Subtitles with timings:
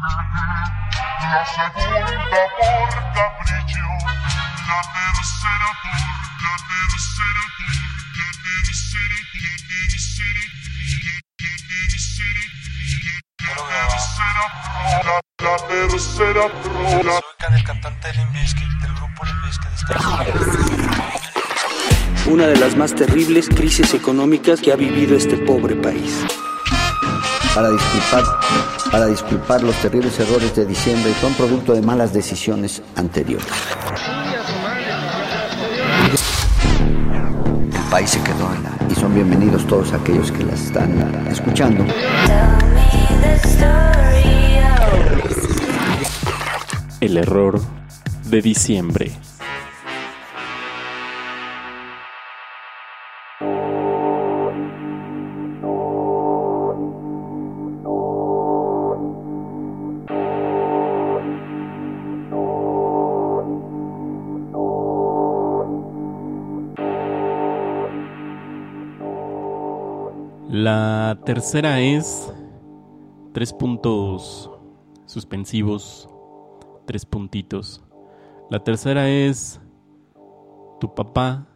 [0.00, 2.40] La segunda
[3.10, 6.00] la tercera por, la tercera por,
[6.40, 7.44] la tercera
[15.38, 15.56] la
[15.98, 16.44] tercera
[17.02, 17.20] la la la
[22.26, 26.24] una de las más terribles crisis económicas que ha vivido este pobre país.
[27.54, 28.24] Para disculpar,
[28.90, 33.46] para disculpar los terribles errores de diciembre son producto de malas decisiones anteriores.
[37.72, 38.70] El país se quedó en la...
[38.90, 41.84] Y son bienvenidos todos aquellos que las están escuchando.
[47.00, 47.60] El error
[48.24, 49.12] de diciembre.
[71.34, 72.28] Tercera es
[73.32, 74.50] tres puntos
[75.06, 76.08] suspensivos,
[76.86, 77.84] tres puntitos.
[78.50, 79.60] La tercera es
[80.80, 81.46] tu papá,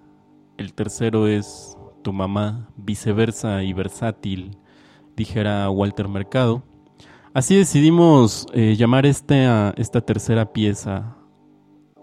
[0.59, 4.59] el tercero es tu mamá, viceversa y versátil,
[5.17, 6.63] dijera Walter Mercado.
[7.33, 11.17] Así decidimos eh, llamar este esta tercera pieza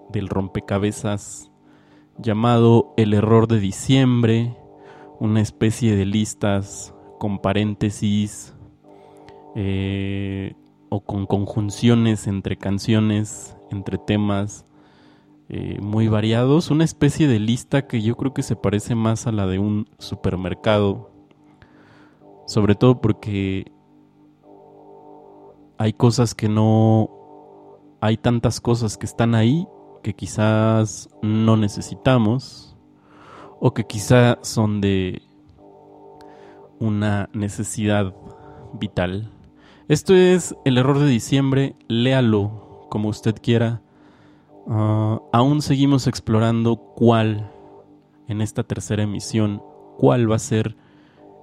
[0.09, 1.53] del rompecabezas
[2.17, 4.57] llamado El error de diciembre,
[5.21, 8.51] una especie de listas con paréntesis
[9.53, 10.55] eh,
[10.89, 14.65] o con conjunciones entre canciones, entre temas
[15.47, 19.31] eh, muy variados, una especie de lista que yo creo que se parece más a
[19.31, 21.11] la de un supermercado,
[22.47, 23.71] sobre todo porque
[25.77, 27.11] hay cosas que no,
[27.99, 29.67] hay tantas cosas que están ahí
[30.01, 32.75] que quizás no necesitamos
[33.59, 35.21] o que quizá son de
[36.81, 38.13] una necesidad
[38.73, 39.31] vital.
[39.87, 43.81] Esto es el error de diciembre, léalo como usted quiera.
[44.67, 47.51] Ah, aún seguimos explorando cuál,
[48.27, 49.61] en esta tercera emisión,
[49.97, 50.75] cuál va a ser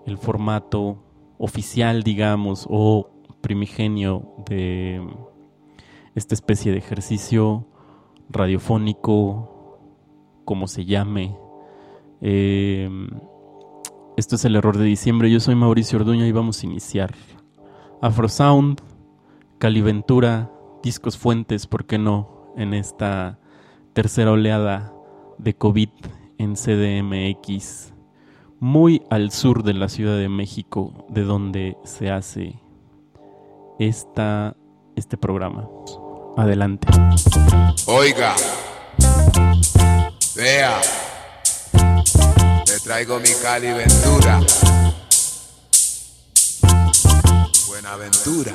[0.07, 1.03] el formato
[1.39, 3.11] oficial, digamos, o
[3.41, 5.07] primigenio de
[6.17, 7.67] esta especie de ejercicio
[8.29, 9.79] radiofónico,
[10.45, 11.37] como se llame.
[12.21, 12.91] Eh,
[14.19, 15.31] esto es el error de diciembre.
[15.31, 17.15] Yo soy Mauricio Orduña y vamos a iniciar.
[18.03, 18.81] Afrosound,
[19.59, 20.51] Caliventura,
[20.83, 22.53] Discos Fuentes, ¿por qué no?
[22.57, 23.39] En esta
[23.93, 24.93] tercera oleada
[25.39, 25.91] de COVID
[26.37, 27.95] en CDMX,
[28.59, 32.61] muy al sur de la Ciudad de México, de donde se hace
[33.79, 34.57] esta,
[34.97, 35.69] este programa.
[36.37, 36.89] Adelante.
[37.87, 38.35] Oiga,
[40.35, 40.81] vea,
[42.89, 44.41] traigo mi Cali Ventura.
[47.67, 48.55] Buenaventura.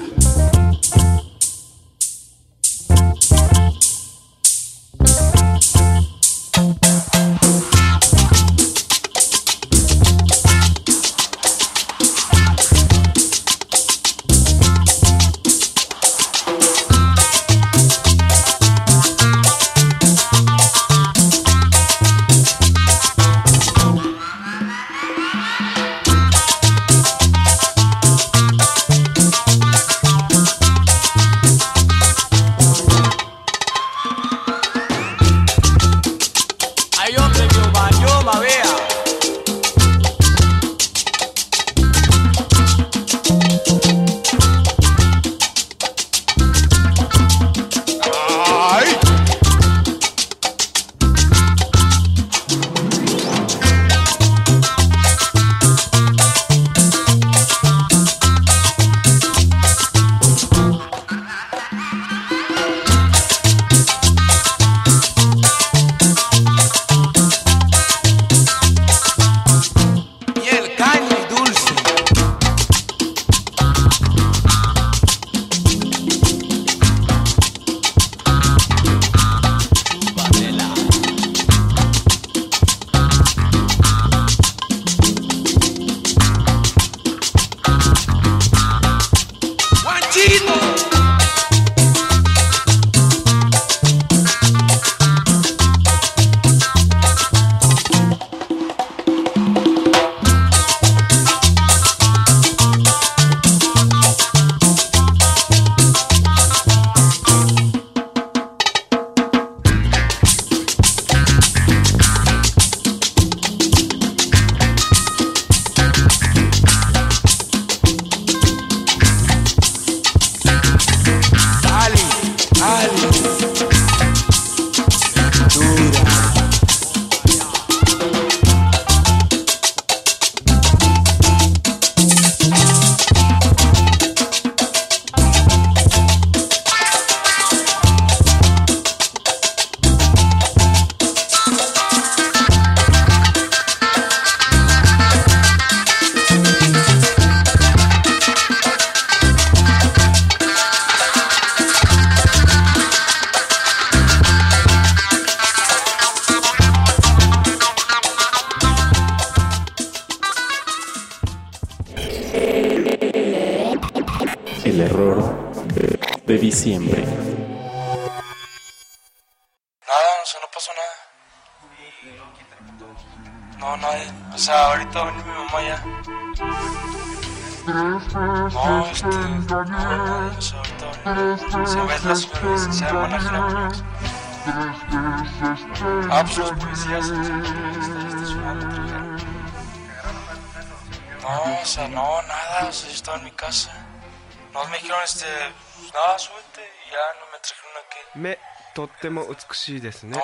[198.15, 198.37] 目
[198.75, 200.17] とっても美しいですね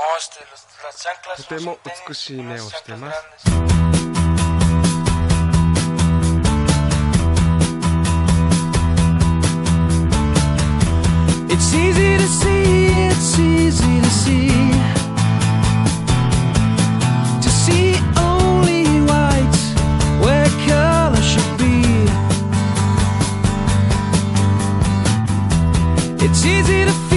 [1.38, 1.78] とても
[2.08, 3.24] 美しい目をしてます
[11.50, 14.70] 「It's easy to see, it's easy to see」
[26.42, 27.09] It's easy to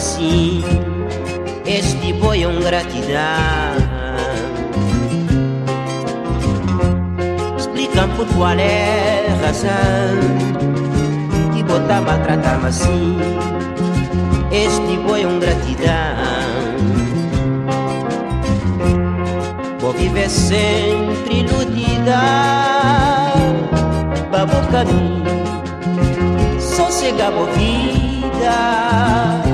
[0.00, 0.62] assim.
[1.66, 3.76] Este boi é um gratidão.
[7.58, 10.16] Explicam por qual é a razão
[11.52, 13.18] que vou tá maltratando assim.
[14.50, 16.40] Este boi é um gratidão.
[19.80, 22.20] Vou viver sempre iludida
[24.30, 25.24] Vamos caminho
[26.60, 29.49] Sossegar vou vida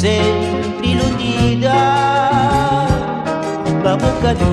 [0.00, 1.74] sempre iludida
[3.80, 4.50] Uma boca de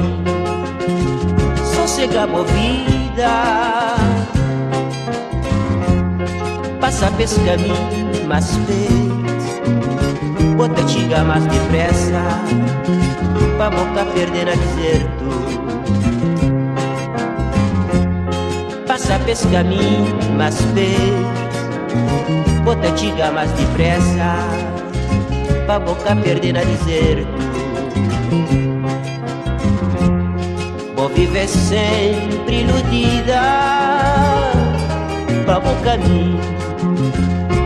[1.73, 3.31] sossega movida.
[6.81, 9.15] Passa pesca caminho mais feito
[10.57, 12.21] Bota chega mais depressa
[13.55, 15.27] Pra boca perder a deserto
[18.85, 21.37] Passa pesca caminho mais feito
[22.63, 24.76] Bota chega mais depressa.
[25.67, 27.27] Pra boca perder a deserto
[30.95, 33.41] Vou viver sempre iludida
[35.43, 36.39] Pra bom caminho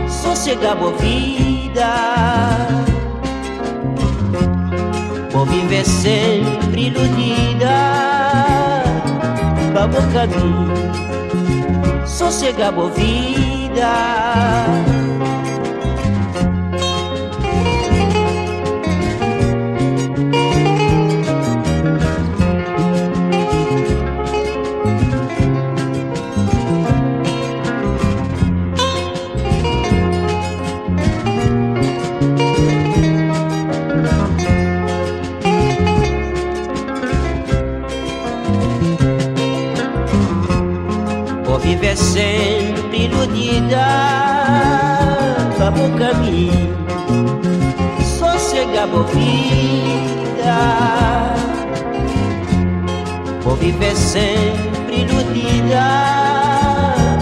[0.08, 1.86] Sossegar boa vida.
[5.30, 8.82] Vou viver sempre iludida
[9.72, 10.72] Pra bom caminho
[12.04, 12.90] Sossegar boa
[42.12, 43.86] sempre iludida
[45.58, 46.76] Vamos caminho
[48.18, 50.54] Sossega vida.
[53.42, 55.84] Vou viver sempre iludida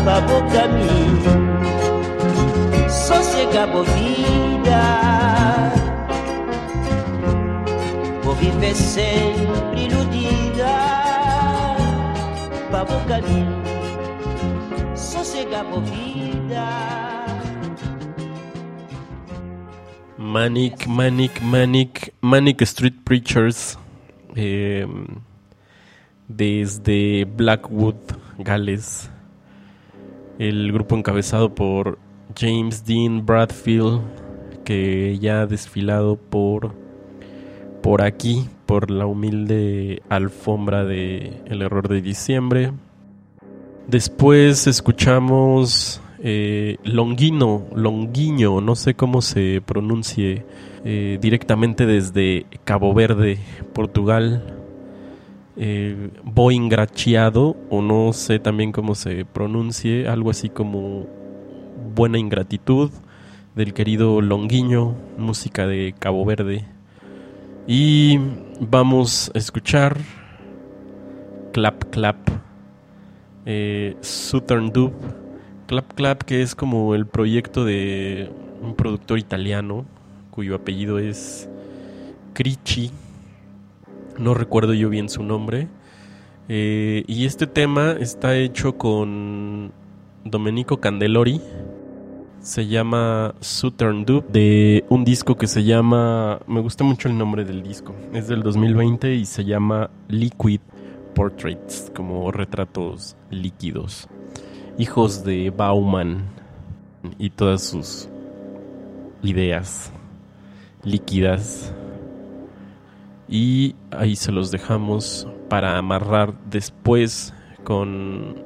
[0.04, 1.20] Vamos caminho
[2.88, 4.82] Sossega vida.
[8.24, 10.72] Vou viver sempre iludida
[12.72, 13.59] Vamos caminho
[20.18, 23.78] Manic, Manic, Manic, Manic Street Preachers.
[24.36, 24.86] eh,
[26.28, 27.96] desde Blackwood,
[28.38, 29.10] Gales.
[30.38, 31.98] El grupo encabezado por
[32.38, 34.00] James Dean Bradfield,
[34.64, 36.74] que ya ha desfilado por,
[37.82, 42.72] por aquí, por la humilde alfombra de El Error de Diciembre.
[43.88, 50.44] Después escuchamos eh, Longuino, Longuiño, no sé cómo se pronuncie,
[50.84, 53.38] eh, directamente desde Cabo Verde,
[53.72, 54.56] Portugal.
[55.62, 61.06] Eh, Boingraciado, o no sé también cómo se pronuncie, algo así como
[61.94, 62.90] Buena Ingratitud,
[63.54, 66.64] del querido Longuiño, música de Cabo Verde.
[67.66, 68.18] Y
[68.58, 69.98] vamos a escuchar
[71.52, 72.49] Clap Clap
[73.46, 74.92] eh, Southern Dub.
[75.66, 78.28] Clap Clap, que es como el proyecto de
[78.60, 79.84] un productor italiano
[80.30, 81.48] cuyo apellido es
[82.32, 82.90] Crici.
[84.18, 85.68] No recuerdo yo bien su nombre.
[86.48, 89.72] Eh, y este tema está hecho con
[90.24, 91.40] Domenico Candelori.
[92.40, 96.40] Se llama Southern Dub de un disco que se llama.
[96.46, 97.94] Me gusta mucho el nombre del disco.
[98.12, 100.60] Es del 2020 y se llama Liquid
[101.14, 104.08] Portraits, como retratos líquidos.
[104.78, 106.24] Hijos de Bauman
[107.18, 108.08] y todas sus
[109.22, 109.92] ideas
[110.82, 111.74] líquidas.
[113.28, 118.36] Y ahí se los dejamos para amarrar después con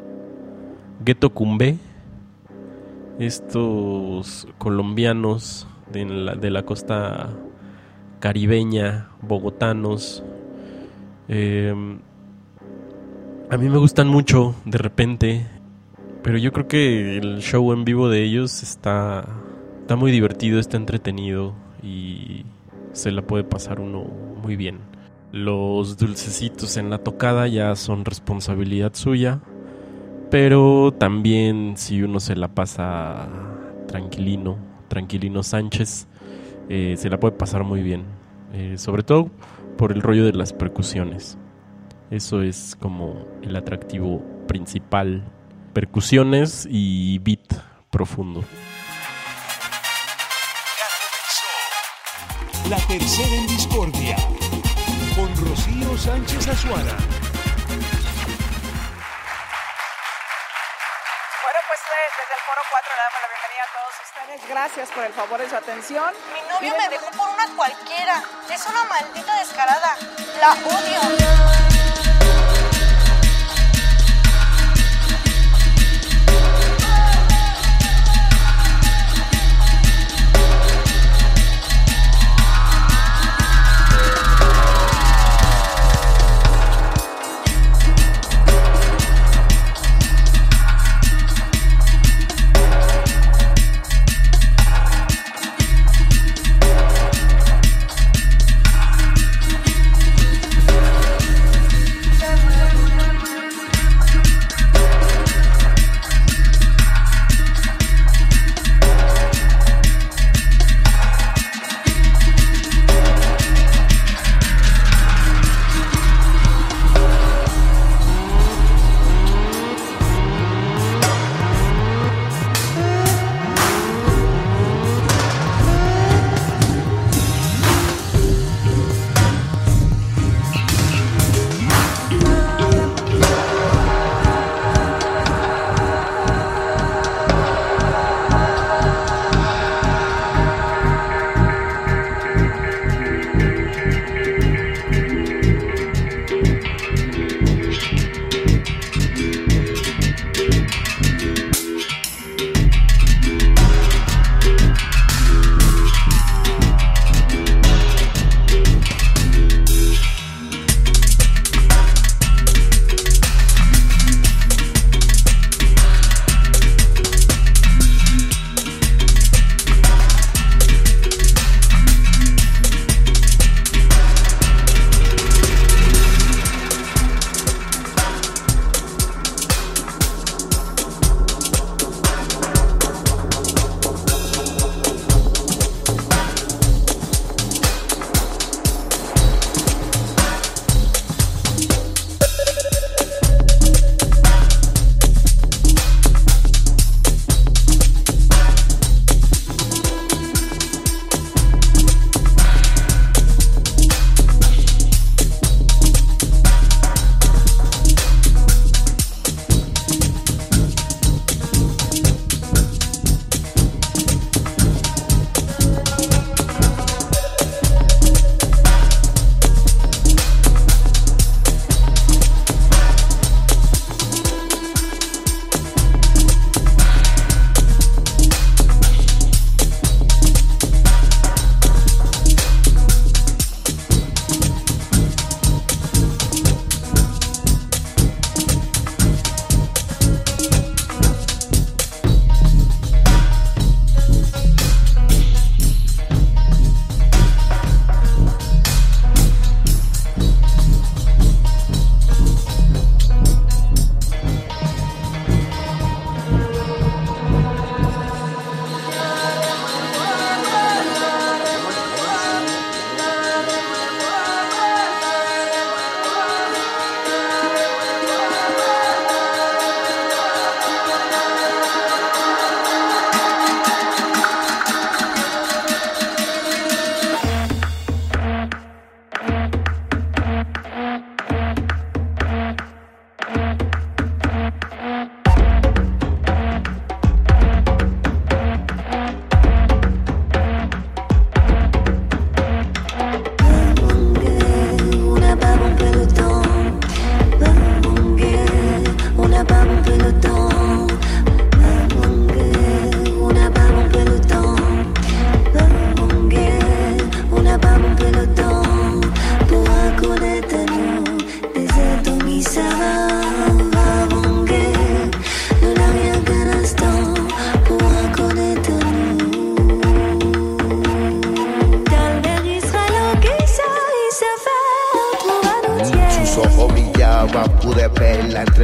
[1.04, 1.78] Ghetto Cumbe.
[3.18, 7.30] Estos colombianos de la, de la costa
[8.20, 10.24] caribeña, bogotanos.
[11.28, 11.98] eh,
[13.50, 15.46] a mí me gustan mucho de repente
[16.22, 19.26] Pero yo creo que el show en vivo de ellos está,
[19.80, 22.46] está muy divertido, está entretenido y
[22.92, 24.04] se la puede pasar uno
[24.42, 24.78] muy bien.
[25.32, 29.40] Los dulcecitos en la tocada ya son responsabilidad suya,
[30.30, 33.28] pero también si uno se la pasa
[33.86, 34.56] tranquilino,
[34.88, 36.06] tranquilino Sánchez,
[36.68, 38.04] eh, se la puede pasar muy bien.
[38.54, 39.28] Eh, sobre todo
[39.76, 41.36] por el rollo de las percusiones.
[42.14, 45.24] Eso es como el atractivo principal.
[45.72, 47.52] Percusiones y beat
[47.90, 48.44] profundo.
[52.70, 54.14] La tercera en discordia.
[55.16, 56.84] Con Rocío Sánchez Azuara.
[56.84, 57.00] Bueno,
[61.66, 64.38] pues desde el Foro 4 le damos la bienvenida a todos ustedes.
[64.48, 66.14] Gracias por el favor de su atención.
[66.32, 68.22] Mi novio me dejó por una cualquiera.
[68.54, 69.96] Es una maldita descarada.
[70.38, 71.83] La odio.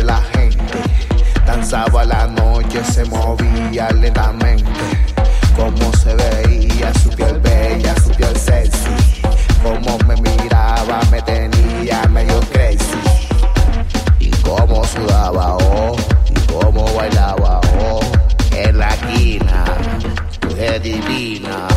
[0.04, 0.78] la gente.
[1.46, 4.70] Danzaba la noche, se movía lentamente.
[5.56, 9.22] Como se veía, su piel bella, su piel sexy.
[9.62, 12.98] Como me miraba, me tenía medio crazy.
[14.18, 15.96] Y cómo sudaba, oh,
[16.28, 18.00] y cómo bailaba, oh.
[18.52, 19.64] En la esquina,
[20.42, 21.69] mujer divina.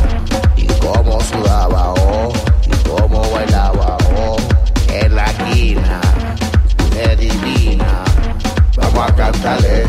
[9.03, 9.83] A cantarle,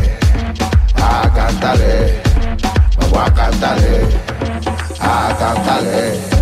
[1.01, 2.21] a cantarle,
[2.97, 4.07] vamos a cantarle,
[4.99, 6.34] a cantarle.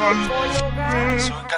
[0.00, 0.16] Al
[1.20, 1.55] Soy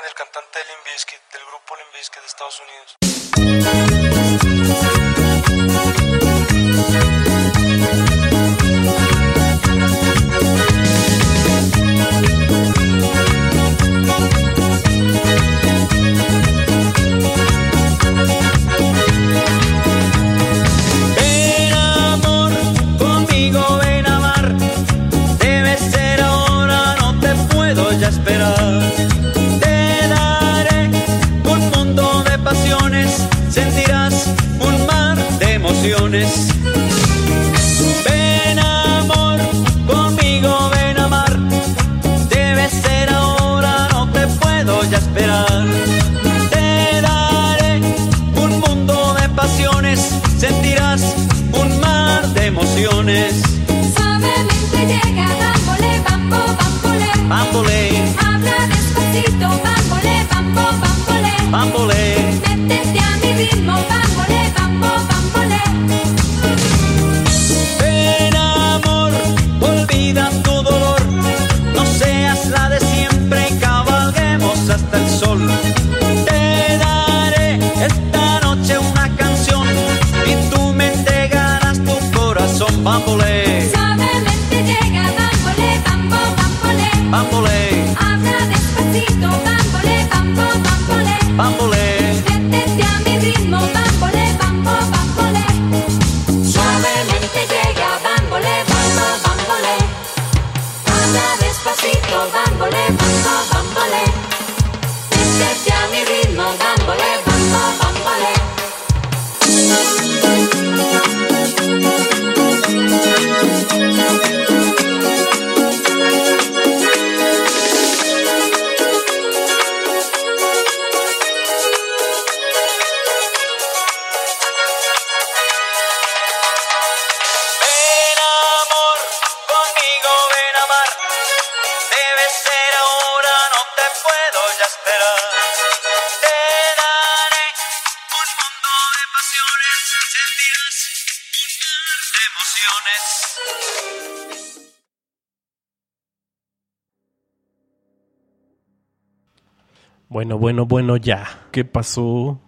[150.10, 151.26] Bueno, bueno, bueno, ya.
[151.50, 152.40] ¿Qué pasó?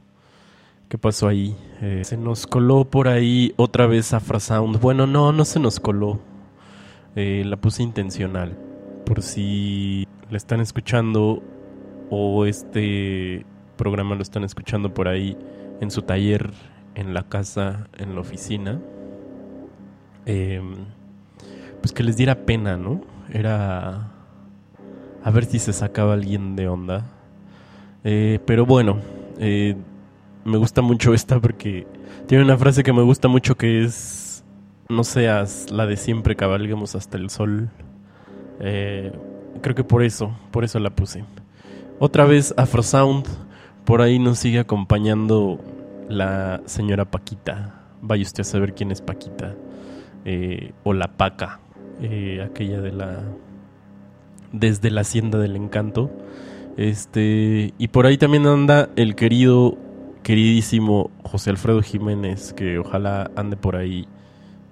[0.88, 1.54] ¿Qué pasó ahí?
[1.82, 4.80] Eh, se nos coló por ahí otra vez Afrasound.
[4.80, 6.20] Bueno, no, no se nos coló.
[7.16, 8.56] Eh, la puse intencional.
[9.04, 11.42] Por si la están escuchando
[12.08, 13.44] o este
[13.76, 15.36] programa lo están escuchando por ahí
[15.82, 16.52] en su taller,
[16.94, 18.80] en la casa, en la oficina.
[20.24, 20.62] Eh,
[21.82, 23.02] pues que les diera pena, ¿no?
[23.30, 24.12] Era
[25.22, 27.19] a ver si se sacaba alguien de onda.
[28.04, 28.98] Eh, pero bueno,
[29.38, 29.76] eh,
[30.44, 31.86] me gusta mucho esta porque
[32.26, 34.44] tiene una frase que me gusta mucho que es,
[34.88, 37.70] no seas la de siempre, cabalguemos hasta el sol.
[38.60, 39.12] Eh,
[39.62, 41.24] creo que por eso, por eso la puse.
[41.98, 43.26] Otra vez Afrosound,
[43.84, 45.58] por ahí nos sigue acompañando
[46.08, 47.74] la señora Paquita.
[48.02, 49.54] Vaya usted a saber quién es Paquita.
[50.24, 51.60] Eh, o la Paca,
[52.00, 53.22] eh, aquella de la...
[54.52, 56.10] Desde la Hacienda del Encanto.
[56.80, 59.76] Este, y por ahí también anda el querido,
[60.22, 64.08] queridísimo José Alfredo Jiménez, que ojalá ande por ahí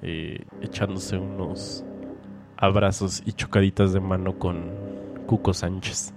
[0.01, 1.85] eh, echándose unos
[2.57, 4.71] abrazos y chocaditas de mano con
[5.27, 6.15] Cuco Sánchez.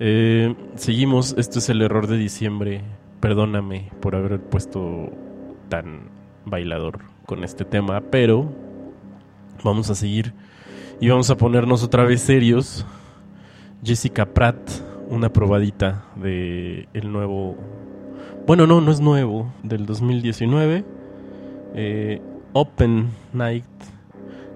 [0.00, 2.80] Eh, seguimos, esto es el error de diciembre.
[3.20, 5.10] Perdóname por haber puesto
[5.68, 6.08] tan
[6.46, 8.50] bailador con este tema, pero
[9.62, 10.32] vamos a seguir
[10.98, 12.86] y vamos a ponernos otra vez serios.
[13.84, 17.56] Jessica Pratt una probadita de el nuevo
[18.46, 20.84] bueno no no es nuevo del 2019
[21.74, 22.20] eh,
[22.52, 23.64] Open Night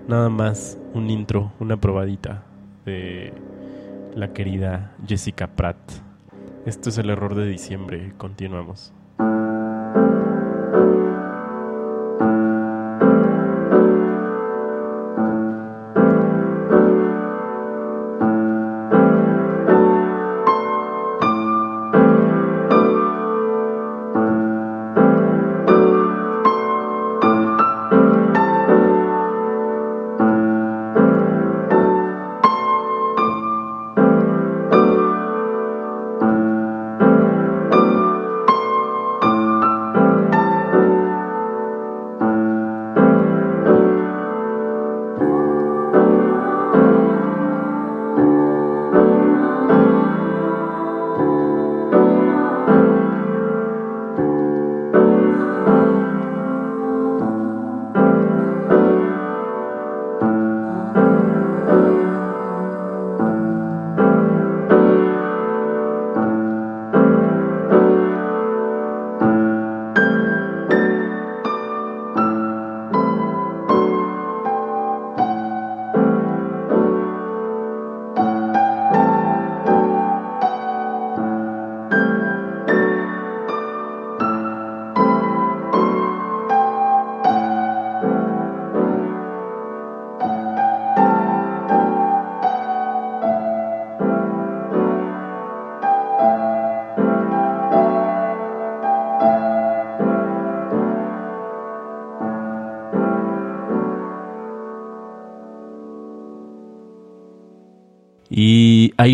[0.08, 2.44] nada más un intro una probadita
[2.84, 3.32] de
[4.14, 5.78] la querida Jessica Pratt.
[6.66, 8.92] Esto es el error de diciembre continuamos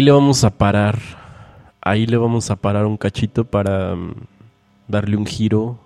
[0.07, 0.99] le vamos a parar.
[1.81, 4.14] Ahí le vamos a parar un cachito para mm,
[4.87, 5.79] darle un giro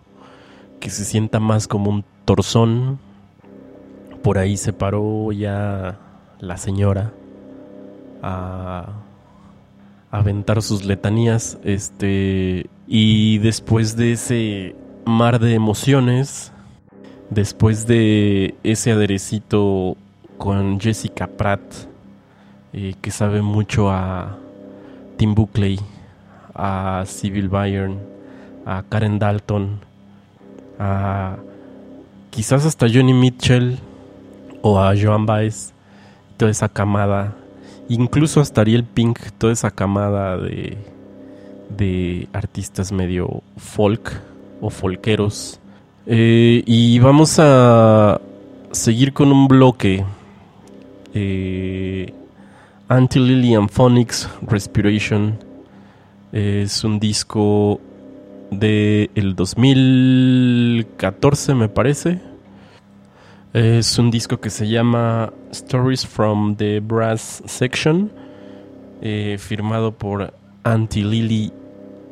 [0.78, 2.98] que se sienta más como un torzón.
[4.22, 5.98] Por ahí se paró ya
[6.38, 7.12] la señora
[8.22, 8.92] a
[10.10, 11.58] a aventar sus letanías.
[11.64, 12.68] Este.
[12.86, 16.52] Y después de ese mar de emociones.
[17.30, 19.96] Después de ese aderecito
[20.36, 21.89] con Jessica Pratt
[22.72, 24.38] que sabe mucho a
[25.16, 25.78] Tim Buckley,
[26.54, 27.98] a Civil Byrne,
[28.64, 29.80] a Karen Dalton,
[30.78, 31.36] a
[32.30, 33.78] quizás hasta Johnny Mitchell
[34.62, 35.72] o a Joan Baez,
[36.36, 37.34] toda esa camada,
[37.88, 40.78] incluso hasta Ariel Pink, toda esa camada de,
[41.76, 44.20] de artistas medio folk
[44.60, 45.60] o folqueros.
[46.06, 48.20] Eh, y vamos a
[48.72, 50.04] seguir con un bloque.
[51.14, 52.14] Eh,
[52.90, 55.38] Anti-Lilian Phonics Respiration
[56.32, 57.80] es un disco
[58.50, 62.20] de el 2014 me parece.
[63.52, 68.10] Es un disco que se llama Stories from the Brass Section,
[69.02, 71.52] eh, firmado por Anti-Lily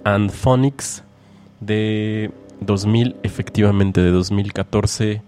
[0.05, 1.03] and Phonics
[1.59, 5.23] de 2000, efectivamente de 2014.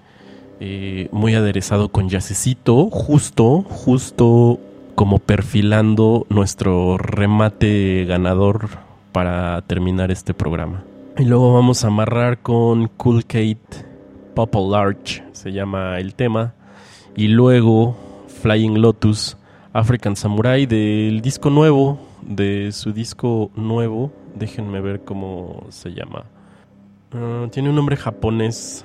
[0.63, 4.61] eh, muy aderezado con jazzecito, justo, justo
[4.95, 8.69] como perfilando nuestro remate ganador
[9.13, 10.85] para terminar este programa.
[11.19, 13.87] Y luego vamos a amarrar con Cool Kate
[14.35, 16.55] Purple Larch, se llama el tema.
[17.17, 17.97] Y luego
[18.43, 19.37] Flying Lotus,
[19.73, 24.13] African Samurai del disco nuevo, de su disco nuevo.
[24.35, 26.25] Déjenme ver cómo se llama.
[27.13, 28.85] Ah, tiene un nombre japonés.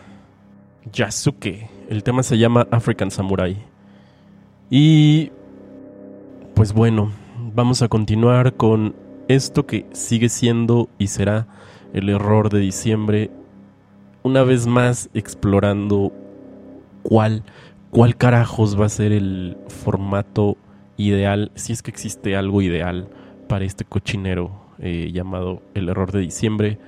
[0.91, 1.69] Yasuke.
[1.89, 3.57] El tema se llama African Samurai.
[4.69, 5.31] Y
[6.55, 7.11] pues bueno,
[7.53, 8.95] vamos a continuar con
[9.27, 11.47] esto que sigue siendo y será
[11.93, 13.29] el error de diciembre.
[14.23, 16.13] Una vez más explorando
[17.03, 17.43] cuál,
[17.91, 20.55] cuál carajos va a ser el formato
[20.95, 23.09] ideal, si es que existe algo ideal
[23.49, 26.79] para este cochinero eh, llamado el error de diciembre.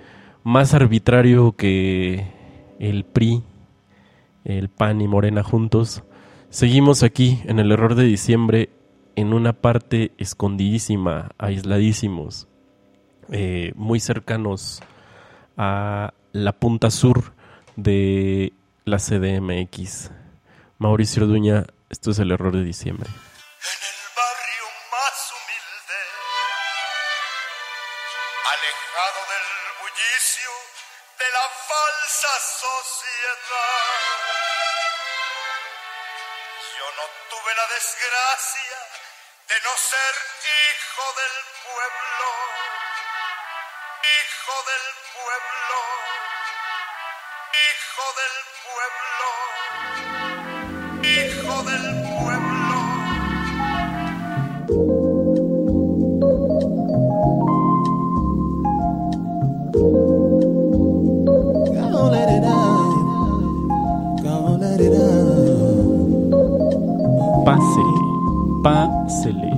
[0.43, 2.25] Más arbitrario que
[2.79, 3.43] el PRI,
[4.45, 6.03] el PAN y Morena juntos.
[6.49, 8.69] Seguimos aquí en el error de diciembre
[9.17, 12.47] en una parte escondidísima, aisladísimos,
[13.31, 14.83] eh, muy cercanos
[15.57, 17.33] a la punta sur
[17.75, 18.53] de
[18.85, 20.11] la CDMX.
[20.77, 23.09] Mauricio Orduña, esto es el error de diciembre.
[28.53, 29.47] alejado del
[29.81, 30.51] bullicio
[31.17, 33.57] de la falsa sociedad.
[36.77, 38.66] Yo no tuve la desgracia
[39.47, 42.29] de no ser hijo del pueblo,
[44.17, 45.79] hijo del pueblo,
[47.65, 48.35] hijo del
[48.67, 49.29] pueblo,
[51.15, 52.77] hijo del pueblo.
[64.23, 64.77] Gonna
[68.67, 69.53] pásele.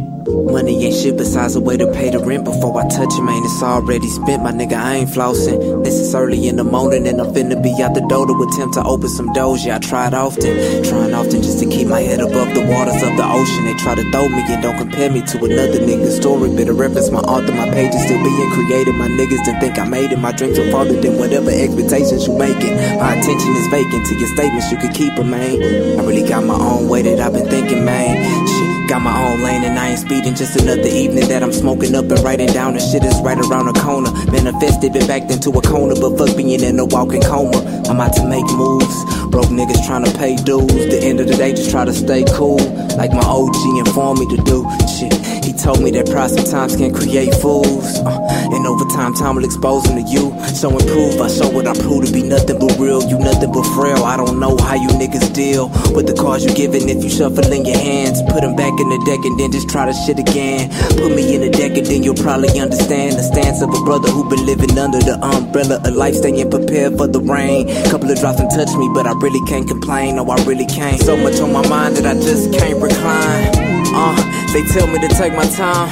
[0.51, 3.41] Money ain't shit besides a way to pay the rent before I touch it, man.
[3.43, 4.77] It's already spent, my nigga.
[4.77, 5.83] I ain't flossing.
[5.83, 8.75] This is early in the morning, and I'm finna be out the door to attempt
[8.75, 9.65] to open some doors.
[9.65, 13.13] Yeah, I tried often, trying often just to keep my head above the waters of
[13.17, 13.65] the ocean.
[13.65, 16.53] They try to throw me and don't compare me to another nigga's story.
[16.55, 18.93] Better reference my author, my pages still being created.
[18.95, 20.19] My niggas didn't think I made it.
[20.19, 22.75] My dreams are farther than whatever expectations you making.
[23.01, 25.57] My attention is vacant to your statements, you could keep keep 'em, man.
[25.97, 28.47] I really got my own way that I've been thinking, man.
[28.47, 28.68] Shit.
[28.89, 30.33] Got my own lane and I ain't speeding.
[30.33, 32.73] Just another evening that I'm smoking up and writing down.
[32.73, 34.09] The shit is right around the corner.
[34.31, 37.61] Manifested, been backed into a corner, but fuck being in a walking coma.
[37.87, 38.89] I'm out to make moves.
[39.29, 40.73] Broke niggas trying to pay dues.
[40.73, 42.57] The end of the day, just try to stay cool.
[42.97, 44.65] Like my OG informed me to do.
[44.97, 45.13] Shit,
[45.43, 47.99] he told me that pride sometimes can create fools.
[47.99, 48.19] Uh,
[48.51, 50.33] and over time, time will expose them to you.
[50.53, 53.03] So improve, I show what I prove to be nothing but real.
[53.03, 54.03] You nothing but frail.
[54.03, 57.51] I don't know how you niggas deal with the cards you giving if you shuffle
[57.51, 58.21] in your hands.
[58.23, 60.69] Put them back in the deck and then just try to shit again.
[60.97, 64.09] Put me in the deck and then you'll probably understand the stance of a brother
[64.09, 67.67] who been living under the umbrella of life, staying prepared for the rain.
[67.91, 70.15] Couple of drops and touch me, but I really can't complain.
[70.15, 70.99] No, I really can't.
[71.01, 73.68] So much on my mind that I just can't recline.
[73.91, 74.15] Uh,
[74.53, 75.89] they tell me to take my time.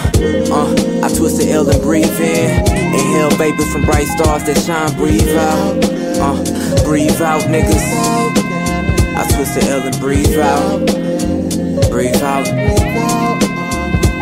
[0.52, 0.72] Uh,
[1.04, 2.60] I twist the L and breathe in.
[2.70, 4.95] Inhale vapors from bright stars that shine.
[4.95, 5.84] Breathe out.
[6.20, 7.88] Uh, breathe out, niggas.
[9.18, 10.80] I twist the L and breathe out.
[11.89, 12.48] Breathe out.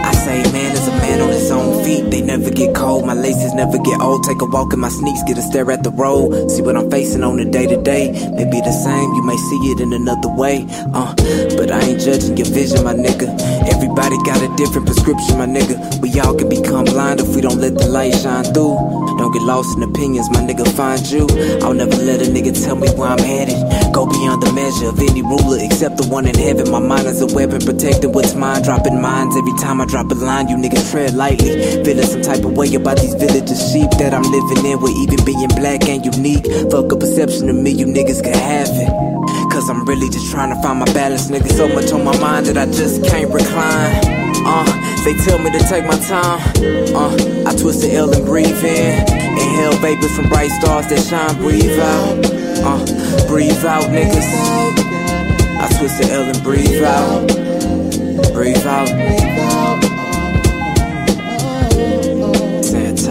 [0.05, 2.09] I say, man is a man on his own feet.
[2.09, 3.05] They never get cold.
[3.05, 4.23] My laces never get old.
[4.23, 6.49] Take a walk in my sneaks, get a stare at the road.
[6.49, 8.11] See what I'm facing on the day to day.
[8.33, 10.65] Maybe the same, you may see it in another way.
[10.93, 11.13] Uh,
[11.57, 13.29] but I ain't judging your vision, my nigga.
[13.73, 15.77] Everybody got a different prescription, my nigga.
[16.01, 19.05] We all can become blind if we don't let the light shine through.
[19.17, 20.65] Don't get lost in opinions, my nigga.
[20.75, 21.27] Find you.
[21.61, 23.55] I'll never let a nigga tell me where I'm headed.
[23.93, 26.69] Go beyond the measure of any ruler except the one in heaven.
[26.71, 28.63] My mind is a weapon protecting what's mine.
[28.63, 30.49] Dropping mines every time I drop a line.
[30.49, 31.83] You niggas tread lightly.
[31.83, 34.79] Feeling some type of way about these village of sheep that I'm living in.
[34.79, 36.45] Where even being black and unique.
[36.71, 38.89] Fuck a perception of me, you niggas can have it.
[39.51, 41.49] Cause I'm really just trying to find my balance, nigga.
[41.51, 44.25] So much on my mind that I just can't recline.
[44.47, 44.65] Uh,
[45.03, 46.39] they tell me to take my time.
[46.93, 47.15] Uh,
[47.49, 48.99] I twist the L and breathe in.
[49.09, 51.35] Inhale vapors from bright stars that shine.
[51.37, 52.19] Breathe out.
[52.63, 54.29] Uh, breathe out, niggas.
[55.57, 58.33] I twist the L and breathe out.
[58.33, 59.74] Breathe out.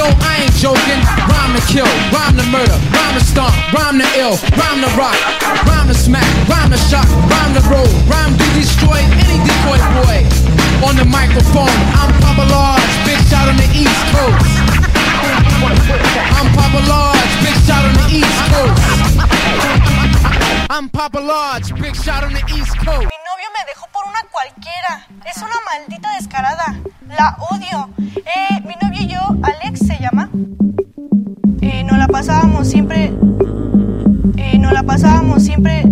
[0.00, 1.00] Yo, I ain't joking.
[1.28, 5.12] Rhyme to kill, rhyme to murder, rhyme to stomp, rhyme to ill, rhyme to rock,
[5.68, 10.24] rhyme to smack, rhyme to shock, rhyme to roll, rhyme to destroy any decoy boy.
[10.88, 11.68] On the microphone,
[12.00, 14.48] I'm Papa Large, big shot on the East Coast.
[16.32, 18.80] I'm Papa Large, big shot on the East Coast.
[20.70, 23.19] I'm Papa Large, big shot on the East Coast.
[23.40, 25.06] Novio me dejó por una cualquiera.
[25.24, 26.78] Es una maldita descarada.
[27.08, 27.88] La odio.
[28.16, 30.28] Eh, mi novio y yo, Alex se llama.
[31.62, 33.14] Eh, nos la pasábamos siempre.
[34.36, 35.84] Eh, nos la pasábamos siempre.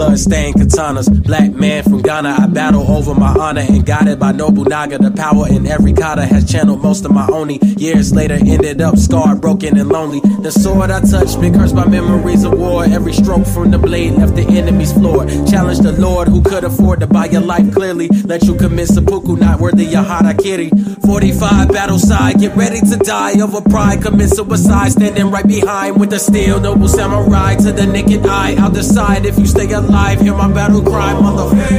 [0.00, 2.36] Bloodstained katanas, black man from Ghana.
[2.38, 4.96] I battle over my honor and guided by Nobunaga.
[4.96, 7.58] The power in every kata has channeled most of my oni.
[7.76, 10.20] Years later, ended up scarred, broken, and lonely.
[10.40, 12.84] The sword I touched, been cursed by memories of war.
[12.84, 15.26] Every stroke from the blade left the enemy's floor.
[15.44, 18.08] Challenge the Lord who could afford to buy your life clearly.
[18.24, 20.70] Let you commit seppuku, not worthy of harakiri.
[21.04, 24.00] 45 battle side, get ready to die over pride.
[24.00, 26.58] Commit suicide, standing right behind with a steel.
[26.58, 28.54] Noble samurai to the naked eye.
[28.58, 29.89] I'll decide if you stay alive.
[29.90, 31.70] Hear my battle cry, motherfucker.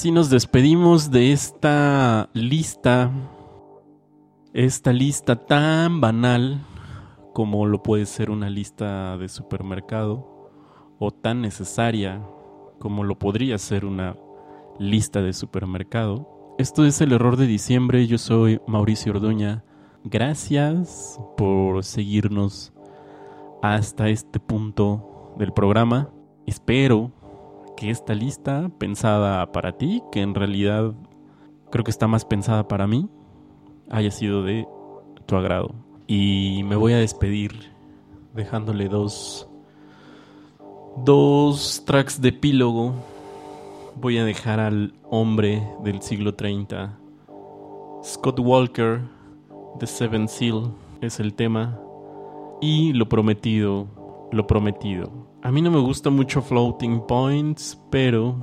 [0.00, 3.10] Así nos despedimos de esta lista,
[4.54, 6.64] esta lista tan banal
[7.34, 10.50] como lo puede ser una lista de supermercado
[10.98, 12.26] o tan necesaria
[12.78, 14.16] como lo podría ser una
[14.78, 16.54] lista de supermercado.
[16.56, 19.64] Esto es el error de diciembre, yo soy Mauricio Orduña.
[20.02, 22.72] Gracias por seguirnos
[23.60, 26.08] hasta este punto del programa.
[26.46, 27.12] Espero
[27.80, 30.92] que esta lista pensada para ti, que en realidad
[31.70, 33.08] creo que está más pensada para mí,
[33.88, 34.68] haya sido de
[35.24, 35.74] tu agrado.
[36.06, 37.72] Y me voy a despedir
[38.34, 39.48] dejándole dos
[41.06, 42.92] dos tracks de epílogo.
[43.96, 46.98] Voy a dejar al hombre del siglo 30,
[48.04, 49.00] Scott Walker,
[49.78, 50.70] The Seven Seal
[51.00, 51.80] es el tema.
[52.60, 53.86] Y lo prometido,
[54.32, 55.19] lo prometido.
[55.42, 58.36] A mí no me gusta mucho Floating Points, pero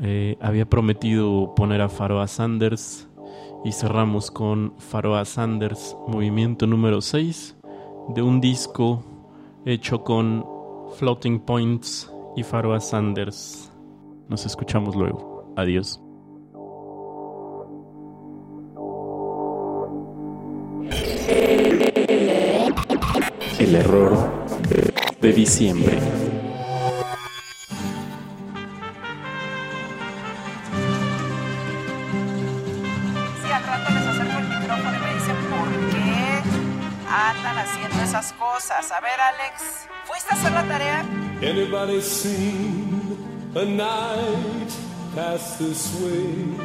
[0.00, 3.08] eh, había prometido poner a Faroa Sanders
[3.64, 7.56] y cerramos con Faroa Sanders, movimiento número 6
[8.08, 9.04] de un disco
[9.64, 10.44] hecho con
[10.96, 13.70] Floating Points y Faroa Sanders.
[14.28, 15.52] Nos escuchamos luego.
[15.56, 16.00] Adiós.
[23.60, 24.39] El error
[25.20, 25.98] de diciembre.
[33.42, 36.42] Sí, al rato les acerco el micrófono y me dicen por qué
[37.08, 38.90] andan haciendo esas cosas.
[38.92, 41.04] A ver, Alex, ¿fuiste a hacer la tarea?
[41.42, 43.18] Anybody seen
[43.54, 44.70] a night
[45.14, 46.56] pass this way?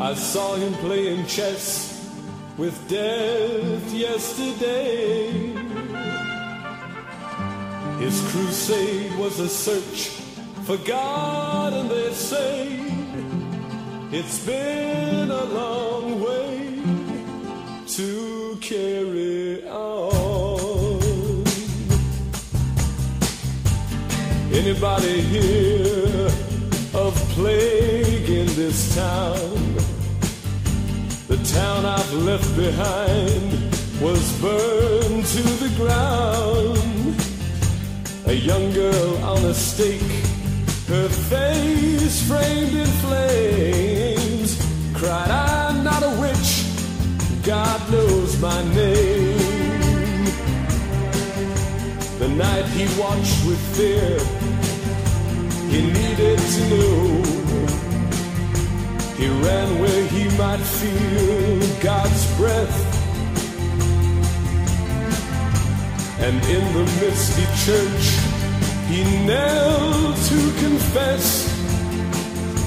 [0.00, 2.10] I saw him playing chess
[2.58, 5.61] with death yesterday.
[8.02, 10.08] His crusade was a search
[10.66, 12.66] for God, and they say
[14.10, 16.82] it's been a long way
[17.86, 21.44] to carry on.
[24.52, 26.26] Anybody hear
[26.94, 29.76] of plague in this town?
[31.28, 33.52] The town I've left behind
[34.02, 36.91] was burned to the ground.
[38.24, 40.00] A young girl on a stake,
[40.86, 44.56] her face framed in flames,
[44.94, 46.64] cried, I'm not a witch,
[47.42, 50.24] God knows my name.
[52.20, 54.18] The night he watched with fear,
[55.68, 57.22] he needed to know.
[59.16, 62.91] He ran where he might feel God's breath.
[66.24, 68.04] And in the misty church,
[68.86, 71.50] he knelt to confess.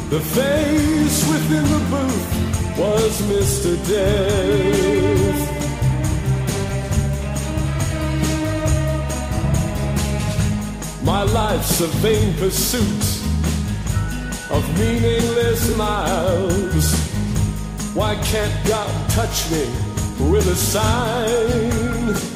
[0.09, 3.77] The face within the booth was Mr.
[3.87, 5.55] Death.
[11.05, 13.05] My life's a vain pursuit
[14.51, 16.93] of meaningless miles.
[17.93, 19.65] Why can't God touch me
[20.29, 22.34] with a sign?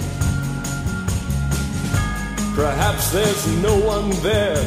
[2.60, 4.60] Perhaps there's no one there.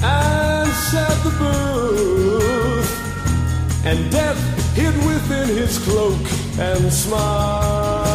[0.00, 2.92] Answered the booth,
[3.84, 4.38] and death
[4.76, 6.24] hid within his cloak
[6.56, 8.14] and smiled.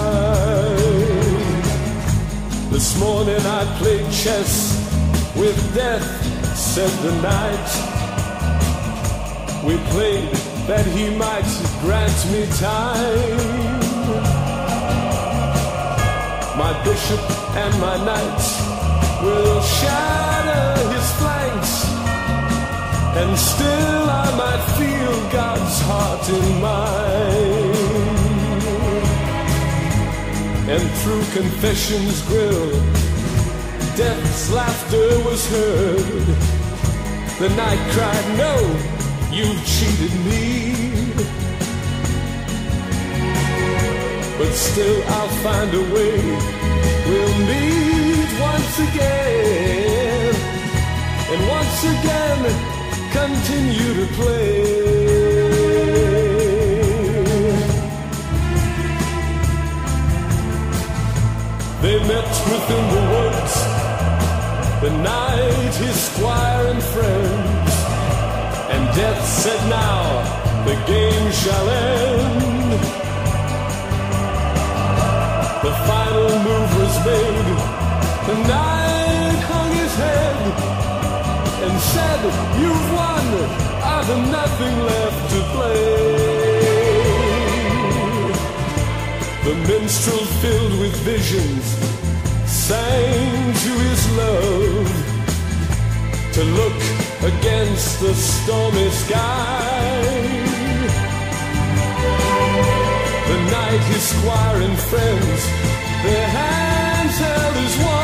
[2.72, 4.80] This morning I played chess
[5.36, 6.08] with death,
[6.56, 7.70] said the knight.
[9.66, 10.32] We played
[10.70, 11.52] that he might
[11.82, 13.80] grant me time.
[16.58, 17.20] My bishop
[17.58, 18.69] and my knight
[19.22, 21.74] will shatter his flanks,
[23.20, 27.90] and still I might feel God's heart in mine.
[30.74, 32.72] And through confession's grill,
[33.98, 36.28] death's laughter was heard.
[37.40, 38.56] The night cried, No,
[39.32, 40.76] you've cheated me.
[44.38, 46.20] But still I'll find a way.
[47.08, 47.99] We'll meet
[48.40, 50.36] once again,
[51.32, 52.42] and once again
[53.12, 55.10] continue to play.
[61.82, 63.56] They met within the woods,
[64.84, 67.72] the night his squire and friends,
[68.74, 72.82] and death said, Now the game shall end.
[75.62, 77.59] The final move was made.
[78.30, 80.38] The knight hung his head
[81.66, 82.20] and said,
[82.62, 83.26] You've won.
[83.94, 84.10] I've
[84.40, 86.30] nothing left to play.
[89.48, 91.66] The minstrel filled with visions
[92.46, 94.90] sang to his love
[96.36, 96.80] to look
[97.34, 100.02] against the stormy sky.
[103.32, 105.42] The night his squire and friends,
[106.04, 107.99] their hands held as one,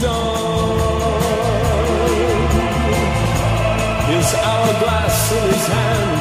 [0.00, 1.22] dawn.
[4.12, 6.20] His hourglass in his hand,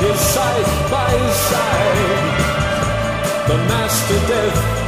[0.00, 2.34] his scythe by his side,
[3.48, 4.79] the master death,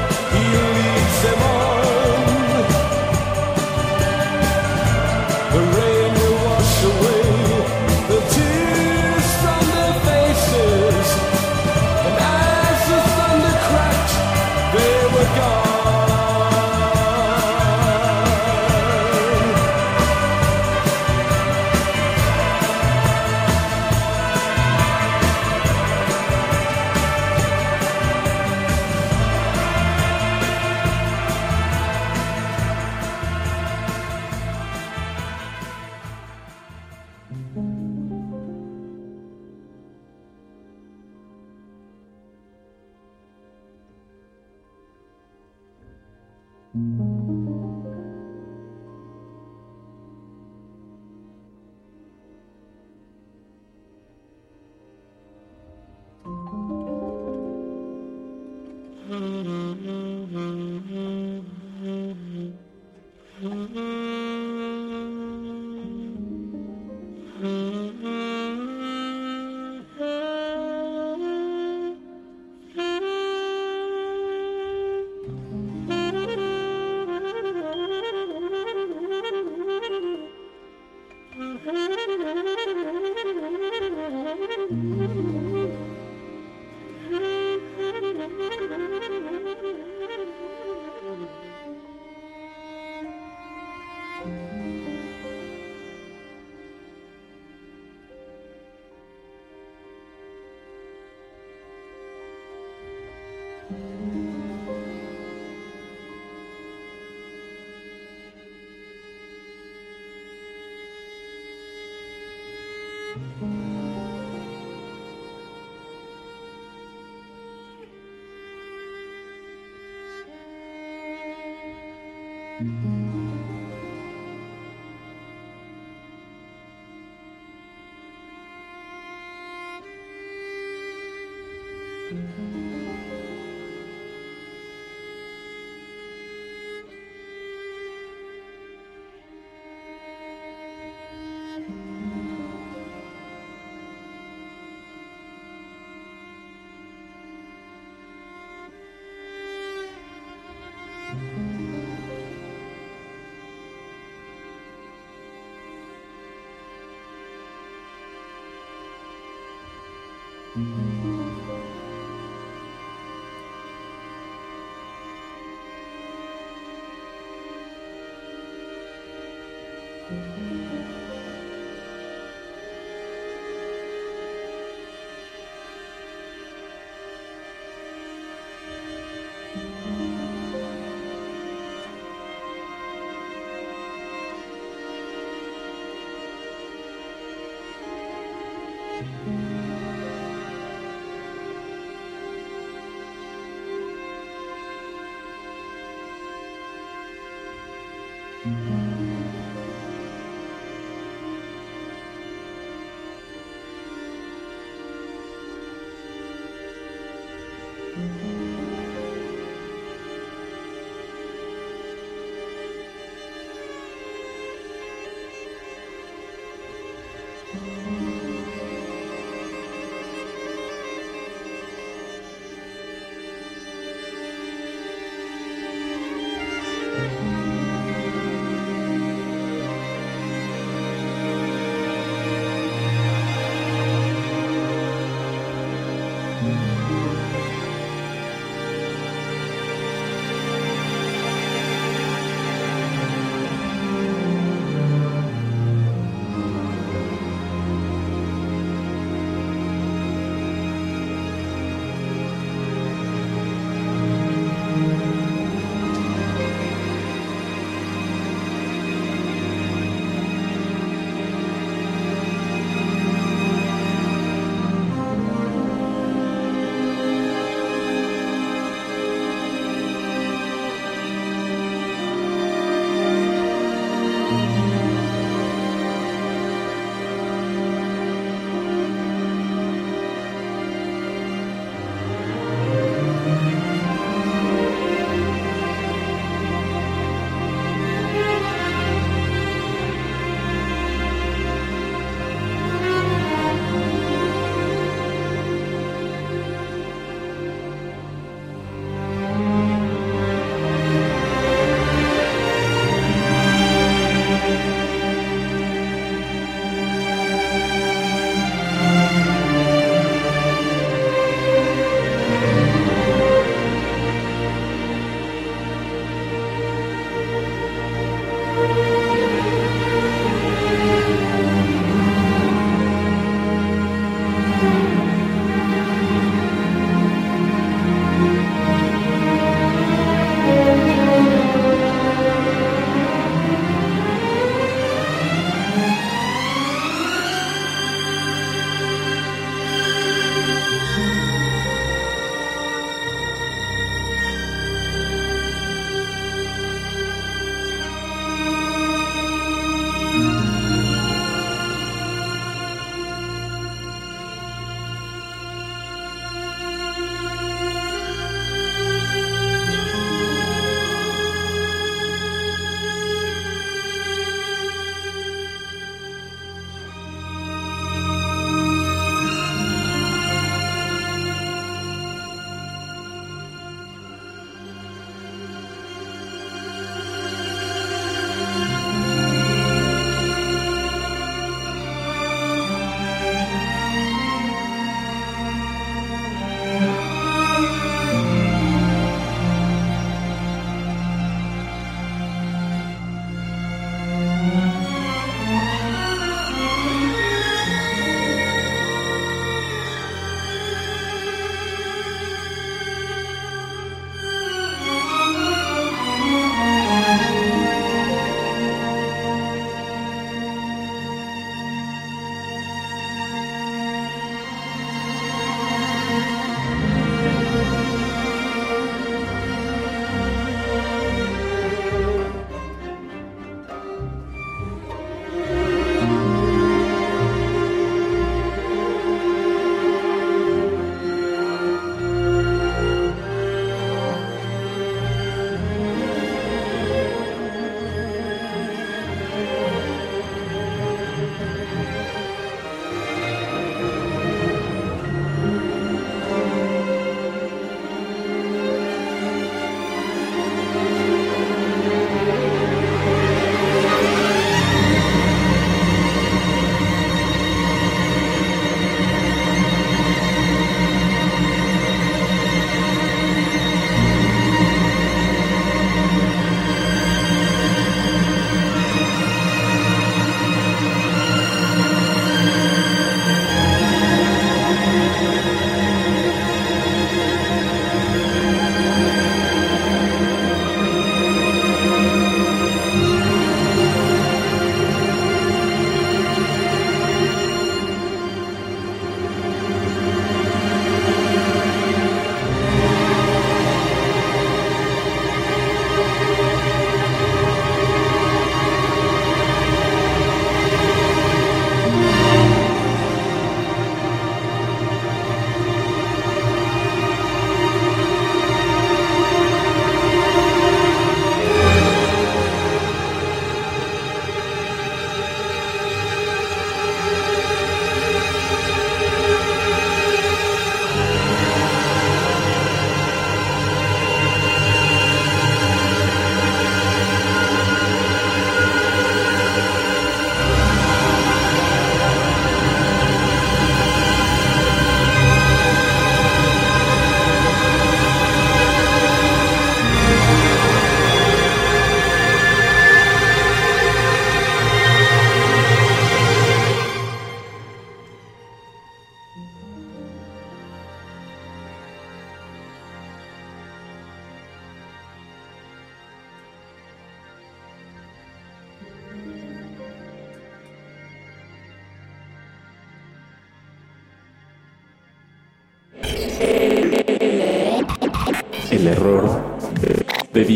[160.54, 161.21] Mm-hmm.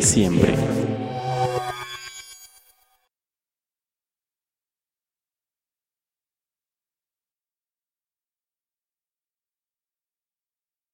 [0.07, 0.76] Diciembre.